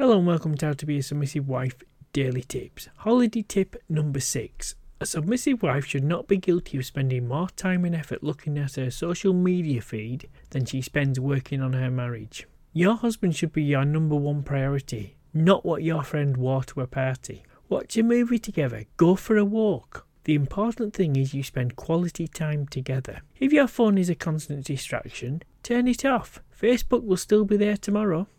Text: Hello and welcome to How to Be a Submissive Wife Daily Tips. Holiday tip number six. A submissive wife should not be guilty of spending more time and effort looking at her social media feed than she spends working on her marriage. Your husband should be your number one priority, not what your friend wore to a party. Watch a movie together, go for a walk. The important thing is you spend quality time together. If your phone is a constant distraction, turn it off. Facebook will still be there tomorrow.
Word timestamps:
Hello 0.00 0.16
and 0.16 0.26
welcome 0.26 0.56
to 0.56 0.64
How 0.64 0.72
to 0.72 0.86
Be 0.86 0.96
a 0.96 1.02
Submissive 1.02 1.46
Wife 1.46 1.74
Daily 2.14 2.40
Tips. 2.40 2.88
Holiday 2.96 3.42
tip 3.42 3.76
number 3.86 4.18
six. 4.18 4.74
A 4.98 5.04
submissive 5.04 5.62
wife 5.62 5.84
should 5.84 6.04
not 6.04 6.26
be 6.26 6.38
guilty 6.38 6.78
of 6.78 6.86
spending 6.86 7.28
more 7.28 7.50
time 7.50 7.84
and 7.84 7.94
effort 7.94 8.24
looking 8.24 8.56
at 8.56 8.76
her 8.76 8.90
social 8.90 9.34
media 9.34 9.82
feed 9.82 10.30
than 10.52 10.64
she 10.64 10.80
spends 10.80 11.20
working 11.20 11.60
on 11.60 11.74
her 11.74 11.90
marriage. 11.90 12.46
Your 12.72 12.96
husband 12.96 13.36
should 13.36 13.52
be 13.52 13.62
your 13.62 13.84
number 13.84 14.16
one 14.16 14.42
priority, 14.42 15.18
not 15.34 15.66
what 15.66 15.82
your 15.82 16.02
friend 16.02 16.34
wore 16.38 16.64
to 16.64 16.80
a 16.80 16.86
party. 16.86 17.42
Watch 17.68 17.98
a 17.98 18.02
movie 18.02 18.38
together, 18.38 18.86
go 18.96 19.16
for 19.16 19.36
a 19.36 19.44
walk. 19.44 20.06
The 20.24 20.34
important 20.34 20.94
thing 20.94 21.14
is 21.16 21.34
you 21.34 21.42
spend 21.42 21.76
quality 21.76 22.26
time 22.26 22.66
together. 22.68 23.20
If 23.38 23.52
your 23.52 23.66
phone 23.66 23.98
is 23.98 24.08
a 24.08 24.14
constant 24.14 24.64
distraction, 24.64 25.42
turn 25.62 25.86
it 25.86 26.06
off. 26.06 26.40
Facebook 26.58 27.04
will 27.04 27.18
still 27.18 27.44
be 27.44 27.58
there 27.58 27.76
tomorrow. 27.76 28.28